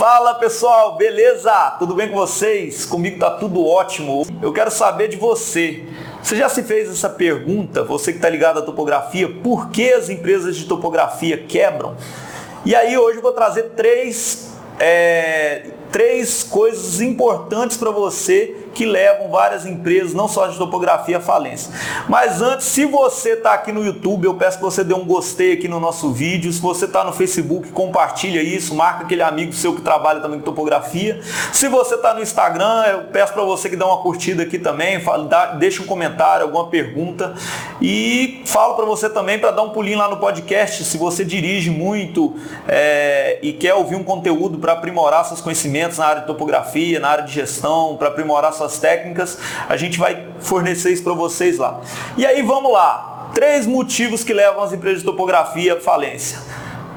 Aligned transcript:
Fala 0.00 0.32
pessoal, 0.32 0.96
beleza? 0.96 1.76
Tudo 1.78 1.94
bem 1.94 2.08
com 2.08 2.14
vocês? 2.14 2.86
Comigo 2.86 3.18
tá 3.18 3.32
tudo 3.32 3.62
ótimo. 3.62 4.26
Eu 4.40 4.50
quero 4.50 4.70
saber 4.70 5.08
de 5.08 5.18
você. 5.18 5.84
Você 6.22 6.36
já 6.36 6.48
se 6.48 6.62
fez 6.62 6.88
essa 6.88 7.10
pergunta, 7.10 7.84
você 7.84 8.10
que 8.10 8.16
está 8.16 8.30
ligado 8.30 8.60
à 8.60 8.62
topografia, 8.62 9.28
por 9.28 9.68
que 9.68 9.92
as 9.92 10.08
empresas 10.08 10.56
de 10.56 10.64
topografia 10.64 11.36
quebram? 11.36 11.98
E 12.64 12.74
aí 12.74 12.96
hoje 12.96 13.18
eu 13.18 13.22
vou 13.22 13.32
trazer 13.32 13.74
três, 13.76 14.54
é, 14.78 15.66
três 15.92 16.44
coisas 16.44 17.02
importantes 17.02 17.76
para 17.76 17.90
você 17.90 18.56
que 18.80 18.86
levam 18.86 19.28
várias 19.28 19.66
empresas, 19.66 20.14
não 20.14 20.26
só 20.26 20.46
de 20.46 20.56
topografia, 20.56 21.18
à 21.18 21.20
falência. 21.20 21.70
Mas 22.08 22.40
antes, 22.40 22.64
se 22.64 22.86
você 22.86 23.34
está 23.34 23.52
aqui 23.52 23.72
no 23.72 23.84
YouTube, 23.84 24.24
eu 24.24 24.32
peço 24.32 24.56
que 24.56 24.64
você 24.64 24.82
dê 24.82 24.94
um 24.94 25.04
gostei 25.04 25.52
aqui 25.52 25.68
no 25.68 25.78
nosso 25.78 26.10
vídeo. 26.12 26.50
Se 26.50 26.62
você 26.62 26.86
está 26.86 27.04
no 27.04 27.12
Facebook, 27.12 27.72
compartilha 27.72 28.40
isso, 28.42 28.74
marca 28.74 29.04
aquele 29.04 29.20
amigo 29.20 29.52
seu 29.52 29.74
que 29.74 29.82
trabalha 29.82 30.20
também 30.20 30.38
com 30.38 30.46
topografia. 30.46 31.20
Se 31.52 31.68
você 31.68 31.96
está 31.96 32.14
no 32.14 32.22
Instagram, 32.22 32.84
eu 32.86 33.02
peço 33.08 33.34
para 33.34 33.42
você 33.42 33.68
que 33.68 33.76
dê 33.76 33.84
uma 33.84 33.98
curtida 33.98 34.44
aqui 34.44 34.58
também, 34.58 34.98
fala, 34.98 35.24
dá, 35.28 35.46
deixa 35.56 35.82
um 35.82 35.86
comentário, 35.86 36.46
alguma 36.46 36.68
pergunta. 36.68 37.34
E 37.82 38.40
falo 38.46 38.76
para 38.76 38.86
você 38.86 39.10
também 39.10 39.38
para 39.38 39.50
dar 39.50 39.60
um 39.60 39.70
pulinho 39.70 39.98
lá 39.98 40.08
no 40.08 40.16
podcast, 40.16 40.84
se 40.84 40.96
você 40.96 41.22
dirige 41.22 41.68
muito 41.68 42.34
é, 42.66 43.40
e 43.42 43.52
quer 43.52 43.74
ouvir 43.74 43.96
um 43.96 44.04
conteúdo 44.04 44.56
para 44.56 44.72
aprimorar 44.72 45.26
seus 45.26 45.42
conhecimentos 45.42 45.98
na 45.98 46.06
área 46.06 46.20
de 46.22 46.26
topografia, 46.26 46.98
na 46.98 47.10
área 47.10 47.24
de 47.24 47.32
gestão, 47.32 47.94
para 47.98 48.08
aprimorar 48.08 48.54
suas 48.54 48.69
técnicas, 48.78 49.38
a 49.68 49.76
gente 49.76 49.98
vai 49.98 50.26
fornecer 50.40 50.92
isso 50.92 51.02
para 51.02 51.14
vocês 51.14 51.58
lá. 51.58 51.80
E 52.16 52.24
aí 52.24 52.42
vamos 52.42 52.72
lá. 52.72 53.30
Três 53.34 53.66
motivos 53.66 54.24
que 54.24 54.32
levam 54.32 54.62
as 54.62 54.72
empresas 54.72 55.00
de 55.00 55.04
topografia 55.04 55.74
à 55.74 55.80
falência. 55.80 56.38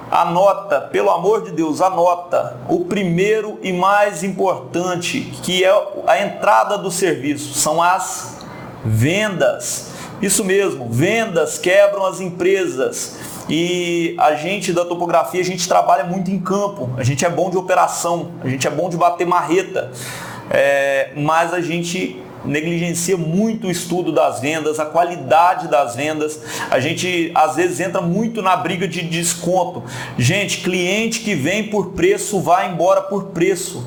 Anota, 0.09 0.79
pelo 0.79 1.09
amor 1.09 1.43
de 1.43 1.51
Deus, 1.51 1.81
anota 1.81 2.57
o 2.69 2.85
primeiro 2.85 3.57
e 3.63 3.73
mais 3.73 4.23
importante, 4.23 5.21
que 5.41 5.63
é 5.63 5.71
a 6.05 6.21
entrada 6.21 6.77
do 6.77 6.91
serviço, 6.91 7.53
são 7.55 7.81
as 7.81 8.37
vendas. 8.85 9.91
Isso 10.21 10.43
mesmo, 10.45 10.87
vendas 10.89 11.57
quebram 11.57 12.05
as 12.05 12.19
empresas. 12.21 13.17
E 13.49 14.15
a 14.19 14.35
gente 14.35 14.71
da 14.71 14.85
topografia, 14.85 15.41
a 15.41 15.43
gente 15.43 15.67
trabalha 15.67 16.03
muito 16.03 16.31
em 16.31 16.39
campo, 16.39 16.91
a 16.97 17.03
gente 17.03 17.25
é 17.25 17.29
bom 17.29 17.49
de 17.49 17.57
operação, 17.57 18.31
a 18.43 18.47
gente 18.47 18.67
é 18.67 18.69
bom 18.69 18.89
de 18.89 18.95
bater 18.95 19.27
marreta 19.27 19.91
é, 20.49 21.11
mas 21.15 21.53
a 21.53 21.61
gente 21.61 22.21
negligencia 22.45 23.15
muito 23.15 23.67
o 23.67 23.71
estudo 23.71 24.11
das 24.11 24.39
vendas, 24.39 24.79
a 24.79 24.85
qualidade 24.85 25.67
das 25.67 25.95
vendas. 25.95 26.39
A 26.69 26.79
gente 26.79 27.31
às 27.33 27.55
vezes 27.55 27.79
entra 27.79 28.01
muito 28.01 28.41
na 28.41 28.55
briga 28.55 28.87
de 28.87 29.01
desconto. 29.01 29.83
Gente, 30.17 30.61
cliente 30.61 31.21
que 31.21 31.35
vem 31.35 31.69
por 31.69 31.91
preço 31.91 32.39
vai 32.39 32.69
embora 32.69 33.01
por 33.01 33.25
preço 33.27 33.85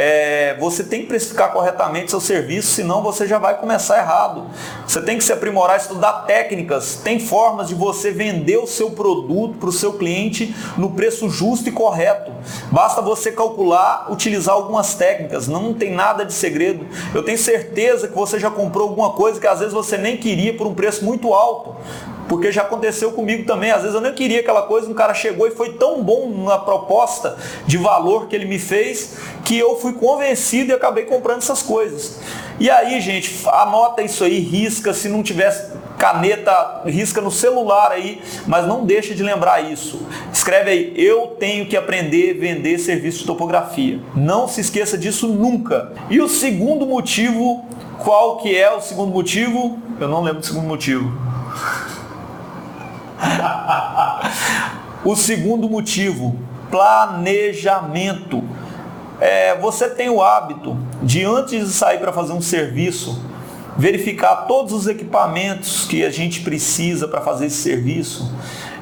é, 0.00 0.56
você 0.60 0.84
tem 0.84 1.00
que 1.00 1.08
precificar 1.08 1.52
corretamente 1.52 2.12
seu 2.12 2.20
serviço, 2.20 2.68
senão 2.68 3.02
você 3.02 3.26
já 3.26 3.36
vai 3.36 3.58
começar 3.58 3.98
errado. 3.98 4.46
Você 4.86 5.02
tem 5.02 5.18
que 5.18 5.24
se 5.24 5.32
aprimorar, 5.32 5.76
estudar 5.76 6.24
técnicas. 6.24 7.00
Tem 7.02 7.18
formas 7.18 7.66
de 7.66 7.74
você 7.74 8.12
vender 8.12 8.58
o 8.58 8.66
seu 8.68 8.92
produto 8.92 9.58
para 9.58 9.68
o 9.68 9.72
seu 9.72 9.94
cliente 9.94 10.54
no 10.76 10.92
preço 10.92 11.28
justo 11.28 11.68
e 11.68 11.72
correto. 11.72 12.30
Basta 12.70 13.02
você 13.02 13.32
calcular, 13.32 14.06
utilizar 14.08 14.54
algumas 14.54 14.94
técnicas. 14.94 15.48
Não 15.48 15.74
tem 15.74 15.92
nada 15.92 16.24
de 16.24 16.32
segredo. 16.32 16.86
Eu 17.12 17.24
tenho 17.24 17.36
certeza 17.36 18.06
que 18.06 18.14
você 18.14 18.38
já 18.38 18.52
comprou 18.52 18.90
alguma 18.90 19.10
coisa 19.14 19.40
que 19.40 19.48
às 19.48 19.58
vezes 19.58 19.74
você 19.74 19.98
nem 19.98 20.16
queria 20.16 20.56
por 20.56 20.68
um 20.68 20.74
preço 20.74 21.04
muito 21.04 21.34
alto. 21.34 21.74
Porque 22.28 22.52
já 22.52 22.62
aconteceu 22.62 23.12
comigo 23.12 23.44
também. 23.44 23.70
Às 23.70 23.82
vezes 23.82 23.94
eu 23.94 24.00
nem 24.00 24.12
queria 24.12 24.40
aquela 24.40 24.62
coisa, 24.62 24.90
um 24.90 24.94
cara 24.94 25.14
chegou 25.14 25.46
e 25.46 25.50
foi 25.50 25.72
tão 25.72 26.02
bom 26.02 26.28
na 26.44 26.58
proposta 26.58 27.36
de 27.66 27.78
valor 27.78 28.28
que 28.28 28.36
ele 28.36 28.44
me 28.44 28.58
fez, 28.58 29.16
que 29.44 29.58
eu 29.58 29.76
fui 29.76 29.94
convencido 29.94 30.70
e 30.70 30.74
acabei 30.74 31.04
comprando 31.04 31.38
essas 31.38 31.62
coisas. 31.62 32.20
E 32.60 32.68
aí, 32.68 33.00
gente, 33.00 33.34
anota 33.46 34.02
isso 34.02 34.24
aí, 34.24 34.40
risca, 34.40 34.92
se 34.92 35.08
não 35.08 35.22
tivesse 35.22 35.78
caneta, 35.96 36.82
risca 36.86 37.20
no 37.20 37.30
celular 37.30 37.92
aí, 37.92 38.20
mas 38.46 38.66
não 38.66 38.84
deixa 38.84 39.14
de 39.14 39.22
lembrar 39.22 39.60
isso. 39.60 40.00
Escreve 40.32 40.70
aí, 40.70 40.92
eu 40.96 41.36
tenho 41.38 41.66
que 41.66 41.76
aprender 41.76 42.36
a 42.36 42.40
vender 42.40 42.78
serviço 42.78 43.20
de 43.20 43.26
topografia. 43.26 44.00
Não 44.14 44.48
se 44.48 44.60
esqueça 44.60 44.98
disso 44.98 45.28
nunca. 45.28 45.92
E 46.10 46.20
o 46.20 46.28
segundo 46.28 46.86
motivo, 46.86 47.64
qual 47.98 48.38
que 48.38 48.56
é 48.56 48.70
o 48.72 48.80
segundo 48.80 49.12
motivo? 49.12 49.78
Eu 50.00 50.08
não 50.08 50.22
lembro 50.22 50.40
do 50.40 50.46
segundo 50.46 50.66
motivo. 50.66 51.12
o 55.04 55.16
segundo 55.16 55.68
motivo, 55.68 56.38
planejamento. 56.70 58.42
É, 59.20 59.56
você 59.56 59.88
tem 59.88 60.08
o 60.08 60.22
hábito 60.22 60.76
de 61.02 61.24
antes 61.24 61.66
de 61.66 61.72
sair 61.72 61.98
para 61.98 62.12
fazer 62.12 62.32
um 62.32 62.40
serviço, 62.40 63.20
verificar 63.76 64.46
todos 64.46 64.72
os 64.72 64.86
equipamentos 64.86 65.86
que 65.86 66.04
a 66.04 66.10
gente 66.10 66.40
precisa 66.40 67.08
para 67.08 67.20
fazer 67.20 67.46
esse 67.46 67.56
serviço, 67.56 68.32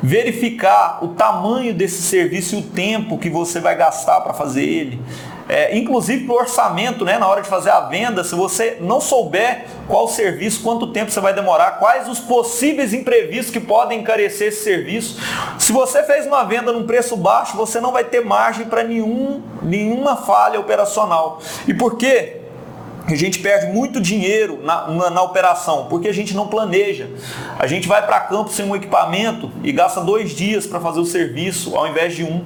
verificar 0.02 1.02
o 1.02 1.08
tamanho 1.08 1.74
desse 1.74 2.02
serviço 2.02 2.56
e 2.56 2.58
o 2.58 2.62
tempo 2.62 3.18
que 3.18 3.30
você 3.30 3.60
vai 3.60 3.76
gastar 3.76 4.20
para 4.20 4.34
fazer 4.34 4.64
ele, 4.64 5.00
é, 5.48 5.76
inclusive 5.76 6.24
para 6.24 6.34
o 6.34 6.38
orçamento, 6.38 7.04
né, 7.04 7.18
na 7.18 7.26
hora 7.26 7.40
de 7.40 7.48
fazer 7.48 7.70
a 7.70 7.80
venda, 7.80 8.24
se 8.24 8.34
você 8.34 8.78
não 8.80 9.00
souber 9.00 9.66
qual 9.86 10.08
serviço, 10.08 10.62
quanto 10.62 10.88
tempo 10.88 11.10
você 11.10 11.20
vai 11.20 11.32
demorar, 11.32 11.78
quais 11.78 12.08
os 12.08 12.18
possíveis 12.18 12.92
imprevistos 12.92 13.52
que 13.52 13.60
podem 13.60 14.00
encarecer 14.00 14.48
esse 14.48 14.64
serviço. 14.64 15.20
Se 15.58 15.72
você 15.72 16.02
fez 16.02 16.26
uma 16.26 16.44
venda 16.44 16.72
num 16.72 16.86
preço 16.86 17.16
baixo, 17.16 17.56
você 17.56 17.80
não 17.80 17.92
vai 17.92 18.04
ter 18.04 18.24
margem 18.24 18.66
para 18.66 18.82
nenhum, 18.82 19.42
nenhuma 19.62 20.16
falha 20.16 20.58
operacional. 20.58 21.40
E 21.66 21.72
por 21.72 21.96
quê? 21.96 22.40
A 23.06 23.14
gente 23.14 23.38
perde 23.38 23.72
muito 23.72 24.00
dinheiro 24.00 24.58
na, 24.64 24.88
na, 24.88 25.10
na, 25.10 25.22
operação, 25.22 25.86
porque 25.88 26.08
a 26.08 26.12
gente 26.12 26.34
não 26.34 26.48
planeja. 26.48 27.08
A 27.56 27.64
gente 27.68 27.86
vai 27.86 28.04
para 28.04 28.18
campo 28.18 28.50
sem 28.50 28.66
um 28.66 28.74
equipamento 28.74 29.48
e 29.62 29.70
gasta 29.70 30.00
dois 30.00 30.32
dias 30.32 30.66
para 30.66 30.80
fazer 30.80 30.98
o 30.98 31.06
serviço 31.06 31.76
ao 31.76 31.86
invés 31.86 32.16
de 32.16 32.24
um. 32.24 32.44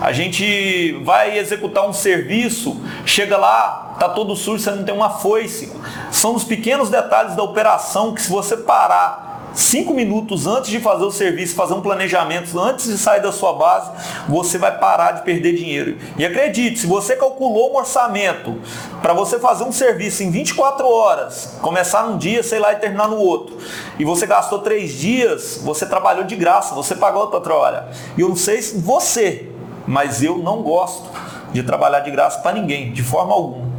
A 0.00 0.12
gente 0.12 0.92
vai 1.04 1.38
executar 1.38 1.86
um 1.86 1.92
serviço, 1.92 2.80
chega 3.04 3.36
lá, 3.36 3.96
tá 3.98 4.08
todo 4.08 4.34
sujo, 4.34 4.62
você 4.62 4.70
não 4.70 4.82
tem 4.82 4.94
uma 4.94 5.10
foice. 5.10 5.70
São 6.10 6.34
os 6.34 6.42
pequenos 6.42 6.88
detalhes 6.88 7.36
da 7.36 7.42
operação 7.42 8.14
que 8.14 8.22
se 8.22 8.30
você 8.30 8.56
parar 8.56 9.30
cinco 9.54 9.92
minutos 9.92 10.46
antes 10.46 10.70
de 10.70 10.80
fazer 10.80 11.04
o 11.04 11.10
serviço, 11.10 11.54
fazer 11.54 11.74
um 11.74 11.80
planejamento, 11.80 12.58
antes 12.58 12.86
de 12.86 12.96
sair 12.96 13.20
da 13.20 13.32
sua 13.32 13.52
base, 13.52 13.90
você 14.28 14.58
vai 14.58 14.78
parar 14.78 15.12
de 15.12 15.22
perder 15.22 15.54
dinheiro. 15.54 15.98
E 16.16 16.24
acredite, 16.24 16.80
se 16.80 16.86
você 16.86 17.16
calculou 17.16 17.72
um 17.72 17.76
orçamento 17.76 18.58
para 19.02 19.12
você 19.12 19.38
fazer 19.38 19.64
um 19.64 19.72
serviço 19.72 20.22
em 20.22 20.30
24 20.30 20.86
horas, 20.86 21.56
começar 21.60 22.04
num 22.04 22.16
dia, 22.16 22.42
sei 22.42 22.58
lá, 22.58 22.72
e 22.72 22.76
terminar 22.76 23.08
no 23.08 23.16
outro, 23.16 23.58
e 23.98 24.04
você 24.04 24.26
gastou 24.26 24.60
três 24.60 24.92
dias, 24.92 25.60
você 25.62 25.84
trabalhou 25.84 26.24
de 26.24 26.36
graça, 26.36 26.74
você 26.74 26.94
pagou 26.94 27.22
a 27.22 27.24
outra 27.26 27.54
hora. 27.54 27.90
E 28.16 28.20
eu 28.20 28.28
não 28.28 28.36
sei 28.36 28.62
se 28.62 28.78
você, 28.78 29.49
mas 29.86 30.22
eu 30.22 30.38
não 30.38 30.62
gosto 30.62 31.08
de 31.52 31.62
trabalhar 31.62 32.00
de 32.00 32.10
graça 32.10 32.40
para 32.40 32.52
ninguém, 32.52 32.92
de 32.92 33.02
forma 33.02 33.32
alguma. 33.34 33.70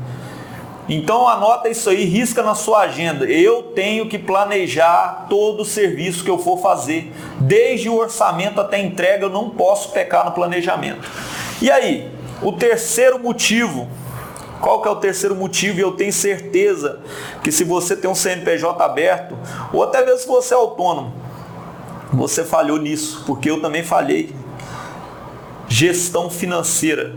Então 0.90 1.28
anota 1.28 1.70
isso 1.70 1.90
aí, 1.90 2.04
risca 2.04 2.44
na 2.44 2.54
sua 2.54 2.80
agenda. 2.82 3.26
Eu 3.26 3.64
tenho 3.64 4.10
que 4.10 4.20
planejar 4.20 5.28
todo 5.30 5.62
o 5.62 5.66
serviço 5.66 6.24
que 6.24 6.30
eu 6.30 6.38
for 6.38 6.58
fazer, 6.58 7.14
desde 7.40 7.88
o 7.88 7.96
orçamento 7.96 8.60
até 8.60 8.78
a 8.78 8.82
entrega, 8.82 9.26
eu 9.26 9.30
não 9.30 9.52
posso 9.52 9.92
pecar 9.92 10.26
no 10.26 10.32
planejamento. 10.32 11.08
E 11.62 11.72
aí, 11.72 12.12
o 12.42 12.52
terceiro 12.52 13.20
motivo, 13.20 13.88
qual 14.60 14.82
que 14.82 14.88
é 14.88 14.92
o 14.92 14.96
terceiro 14.96 15.36
motivo? 15.36 15.80
E 15.80 15.82
eu 15.82 15.92
tenho 15.94 16.12
certeza 16.12 17.00
que 17.44 17.52
se 17.52 17.64
você 17.64 17.96
tem 17.96 18.10
um 18.10 18.16
CNPJ 18.16 18.84
aberto, 18.84 19.38
ou 19.72 19.84
até 19.84 20.04
mesmo 20.04 20.20
se 20.20 20.28
você 20.28 20.54
é 20.54 20.58
autônomo, 20.58 21.14
você 22.12 22.44
falhou 22.44 22.78
nisso, 22.78 23.24
porque 23.26 23.50
eu 23.50 23.62
também 23.62 23.84
falhei 23.84 24.36
Gestão 25.72 26.30
financeira. 26.30 27.16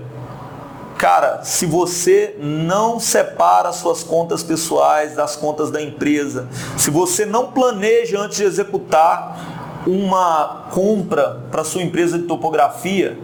Cara, 0.96 1.42
se 1.42 1.66
você 1.66 2.36
não 2.38 3.00
separa 3.00 3.72
suas 3.72 4.04
contas 4.04 4.44
pessoais 4.44 5.16
das 5.16 5.34
contas 5.34 5.72
da 5.72 5.82
empresa, 5.82 6.48
se 6.76 6.88
você 6.88 7.26
não 7.26 7.50
planeja 7.50 8.16
antes 8.16 8.36
de 8.36 8.44
executar 8.44 9.82
uma 9.88 10.68
compra 10.70 11.42
para 11.50 11.64
sua 11.64 11.82
empresa 11.82 12.16
de 12.16 12.26
topografia, 12.26 13.18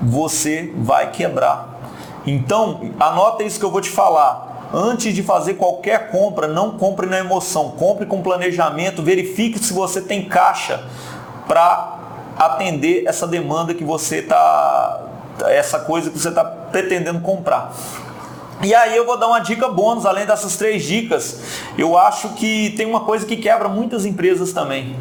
você 0.00 0.72
vai 0.76 1.10
quebrar. 1.10 1.80
Então, 2.24 2.92
anota 3.00 3.42
isso 3.42 3.58
que 3.58 3.64
eu 3.64 3.72
vou 3.72 3.80
te 3.80 3.90
falar. 3.90 4.70
Antes 4.72 5.12
de 5.12 5.24
fazer 5.24 5.54
qualquer 5.54 6.12
compra, 6.12 6.46
não 6.46 6.78
compre 6.78 7.08
na 7.08 7.18
emoção, 7.18 7.70
compre 7.72 8.06
com 8.06 8.22
planejamento, 8.22 9.02
verifique 9.02 9.58
se 9.58 9.72
você 9.72 10.00
tem 10.00 10.26
caixa 10.26 10.84
para 11.48 11.99
atender 12.40 13.04
essa 13.06 13.26
demanda 13.26 13.74
que 13.74 13.84
você 13.84 14.20
está, 14.20 15.02
essa 15.48 15.78
coisa 15.80 16.10
que 16.10 16.18
você 16.18 16.30
está 16.30 16.42
pretendendo 16.42 17.20
comprar. 17.20 17.74
E 18.62 18.74
aí 18.74 18.96
eu 18.96 19.04
vou 19.04 19.18
dar 19.18 19.28
uma 19.28 19.40
dica 19.40 19.68
bônus, 19.68 20.06
além 20.06 20.24
dessas 20.24 20.56
três 20.56 20.82
dicas, 20.82 21.40
eu 21.76 21.98
acho 21.98 22.30
que 22.30 22.70
tem 22.78 22.86
uma 22.86 23.00
coisa 23.00 23.26
que 23.26 23.36
quebra 23.36 23.68
muitas 23.68 24.06
empresas 24.06 24.54
também. 24.54 24.96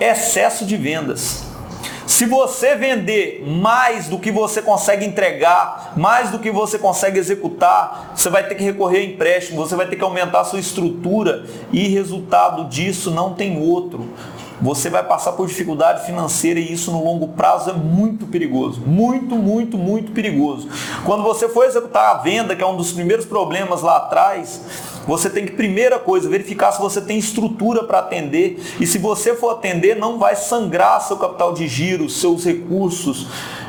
Excesso 0.00 0.64
de 0.64 0.78
vendas. 0.78 1.44
Se 2.06 2.24
você 2.24 2.74
vender 2.74 3.44
mais 3.46 4.08
do 4.08 4.18
que 4.18 4.30
você 4.30 4.62
consegue 4.62 5.04
entregar, 5.04 5.92
mais 5.94 6.30
do 6.30 6.38
que 6.38 6.50
você 6.50 6.78
consegue 6.78 7.18
executar, 7.18 8.12
você 8.14 8.30
vai 8.30 8.46
ter 8.46 8.54
que 8.54 8.62
recorrer 8.62 9.00
a 9.00 9.04
empréstimo, 9.04 9.66
você 9.66 9.74
vai 9.74 9.86
ter 9.86 9.96
que 9.96 10.04
aumentar 10.04 10.40
a 10.40 10.44
sua 10.44 10.60
estrutura 10.60 11.44
e 11.72 11.88
resultado 11.88 12.64
disso 12.68 13.10
não 13.10 13.34
tem 13.34 13.60
outro 13.60 14.08
você 14.60 14.88
vai 14.88 15.02
passar 15.02 15.32
por 15.32 15.46
dificuldade 15.46 16.06
financeira 16.06 16.58
e 16.58 16.72
isso 16.72 16.90
no 16.90 17.04
longo 17.04 17.28
prazo 17.28 17.70
é 17.70 17.72
muito 17.72 18.26
perigoso. 18.26 18.80
Muito, 18.80 19.36
muito, 19.36 19.76
muito 19.76 20.12
perigoso. 20.12 20.68
Quando 21.04 21.22
você 21.22 21.48
for 21.48 21.64
executar 21.64 22.16
a 22.16 22.18
venda, 22.18 22.56
que 22.56 22.62
é 22.62 22.66
um 22.66 22.76
dos 22.76 22.92
primeiros 22.92 23.24
problemas 23.26 23.82
lá 23.82 23.96
atrás, 23.98 24.60
você 25.06 25.28
tem 25.30 25.44
que, 25.44 25.52
primeira 25.52 25.98
coisa, 25.98 26.28
verificar 26.28 26.72
se 26.72 26.80
você 26.80 27.00
tem 27.00 27.18
estrutura 27.18 27.84
para 27.84 28.00
atender 28.00 28.60
e 28.80 28.86
se 28.86 28.98
você 28.98 29.34
for 29.34 29.50
atender, 29.50 29.96
não 29.96 30.18
vai 30.18 30.34
sangrar 30.34 31.00
seu 31.00 31.16
capital 31.16 31.52
de 31.52 31.68
giro, 31.68 32.08
seus 32.08 32.44
recursos 32.44 33.26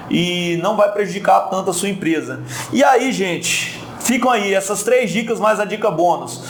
e 0.10 0.58
não 0.64 0.78
vai 0.78 0.92
prejudicar 0.92 1.42
tanto 1.50 1.70
a 1.70 1.74
sua 1.74 1.90
empresa. 1.90 2.42
E 2.72 2.84
aí, 2.84 3.12
gente, 3.12 3.84
ficam 4.00 4.32
aí 4.32 4.54
essas 4.54 4.84
três 4.84 5.12
dicas 5.12 5.40
mais 5.40 5.60
a 5.60 5.66
dica 5.66 5.92
bônus 5.92 6.42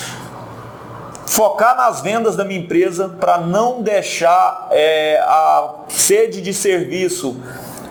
focar 1.28 1.76
nas 1.76 2.02
vendas 2.02 2.36
da 2.36 2.46
minha 2.46 2.60
empresa 2.60 3.10
para 3.20 3.38
não 3.38 3.82
deixar 3.82 4.70
é, 4.72 5.20
a 5.20 5.74
sede 5.90 6.42
de 6.42 6.54
serviço 6.54 7.40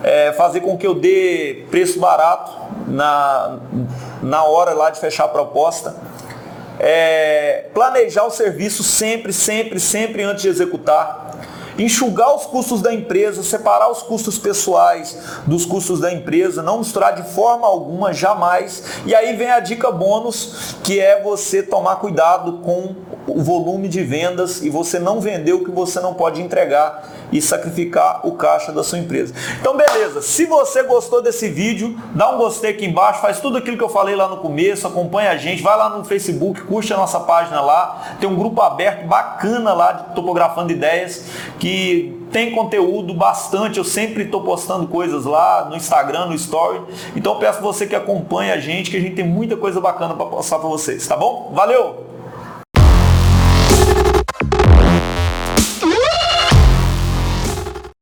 é, 0.03 0.33
fazer 0.33 0.61
com 0.61 0.77
que 0.77 0.87
eu 0.87 0.94
dê 0.94 1.65
preço 1.71 2.00
barato 2.00 2.50
na, 2.88 3.59
na 4.23 4.44
hora 4.44 4.73
lá 4.73 4.91
de 4.91 4.99
fechar 4.99 5.25
a 5.25 5.29
proposta. 5.29 5.94
É, 6.79 7.67
planejar 7.73 8.25
o 8.25 8.31
serviço 8.31 8.83
sempre, 8.83 9.33
sempre, 9.33 9.81
sempre 9.81 10.23
antes 10.23 10.43
de 10.43 10.49
executar 10.49 11.27
enxugar 11.79 12.35
os 12.35 12.47
custos 12.47 12.81
da 12.81 12.93
empresa, 12.93 13.43
separar 13.43 13.91
os 13.91 14.03
custos 14.03 14.38
pessoais 14.38 15.19
dos 15.47 15.65
custos 15.65 16.00
da 16.00 16.12
empresa, 16.12 16.62
não 16.62 16.79
misturar 16.79 17.15
de 17.15 17.23
forma 17.35 17.67
alguma, 17.67 18.12
jamais. 18.12 18.83
E 19.05 19.15
aí 19.15 19.37
vem 19.37 19.50
a 19.50 19.61
dica 19.61 19.91
bônus, 19.91 20.77
que 20.83 20.99
é 20.99 21.23
você 21.23 21.62
tomar 21.62 21.97
cuidado 21.97 22.61
com 22.65 22.94
o 23.26 23.43
volume 23.43 23.88
de 23.88 24.02
vendas 24.02 24.62
e 24.62 24.70
você 24.70 24.99
não 24.99 25.20
vender 25.20 25.52
o 25.52 25.64
que 25.64 25.70
você 25.70 26.00
não 26.00 26.14
pode 26.14 26.40
entregar 26.40 27.08
e 27.32 27.43
sacrificar 27.43 28.20
o 28.26 28.32
caixa 28.32 28.73
da 28.73 28.84
sua 28.84 28.99
empresa. 28.99 29.34
Então 29.61 29.76
beleza, 29.76 30.23
se 30.23 30.46
você 30.46 30.82
gostou 30.84 31.20
desse 31.20 31.49
vídeo, 31.49 31.99
dá 32.14 32.31
um 32.31 32.38
gostei 32.38 32.70
aqui 32.70 32.87
embaixo, 32.87 33.20
faz 33.20 33.40
tudo 33.40 33.58
aquilo 33.58 33.76
que 33.76 33.82
eu 33.82 33.88
falei 33.88 34.14
lá 34.14 34.28
no 34.28 34.38
começo, 34.38 34.87
acompanha 34.87 35.31
a 35.31 35.37
gente, 35.37 35.62
vai 35.62 35.76
lá 35.76 35.88
no 35.88 36.05
Facebook, 36.05 36.62
curte 36.62 36.93
a 36.93 36.96
nossa 36.96 37.20
página 37.20 37.61
lá, 37.61 38.17
tem 38.20 38.28
um 38.28 38.37
grupo 38.37 38.61
aberto 38.62 39.06
bacana 39.06 39.73
lá 39.73 39.93
de 39.93 40.14
topografando 40.14 40.73
ideias 40.73 41.25
que 41.58 42.17
tem 42.31 42.52
conteúdo 42.52 43.14
bastante, 43.14 43.78
eu 43.78 43.84
sempre 43.84 44.25
estou 44.25 44.43
postando 44.43 44.87
coisas 44.88 45.25
lá 45.25 45.67
no 45.69 45.76
Instagram, 45.76 46.26
no 46.26 46.34
Story. 46.34 46.81
Então 47.14 47.38
peço 47.38 47.61
você 47.61 47.87
que 47.87 47.94
acompanhe 47.94 48.52
a 48.52 48.58
gente, 48.58 48.90
que 48.90 48.96
a 48.96 49.00
gente 49.00 49.14
tem 49.14 49.26
muita 49.26 49.56
coisa 49.56 49.81
bacana 49.81 50.14
para 50.14 50.26
passar 50.26 50.58
para 50.58 50.69
vocês, 50.69 51.06
tá 51.06 51.17
bom? 51.17 51.52
Valeu! 51.55 52.16